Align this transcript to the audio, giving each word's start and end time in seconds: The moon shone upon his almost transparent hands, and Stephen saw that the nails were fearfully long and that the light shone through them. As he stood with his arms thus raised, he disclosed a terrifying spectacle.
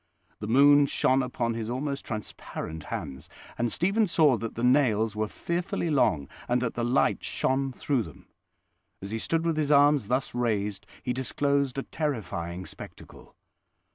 The 0.39 0.47
moon 0.47 0.87
shone 0.87 1.21
upon 1.21 1.53
his 1.53 1.69
almost 1.69 2.03
transparent 2.05 2.85
hands, 2.85 3.29
and 3.55 3.71
Stephen 3.71 4.07
saw 4.07 4.35
that 4.37 4.55
the 4.55 4.63
nails 4.63 5.15
were 5.15 5.27
fearfully 5.27 5.91
long 5.91 6.27
and 6.49 6.59
that 6.59 6.73
the 6.73 6.83
light 6.83 7.23
shone 7.23 7.71
through 7.71 8.01
them. 8.01 8.25
As 9.03 9.11
he 9.11 9.19
stood 9.19 9.45
with 9.45 9.57
his 9.57 9.69
arms 9.69 10.07
thus 10.07 10.33
raised, 10.33 10.87
he 11.03 11.13
disclosed 11.13 11.77
a 11.77 11.83
terrifying 11.83 12.65
spectacle. 12.65 13.35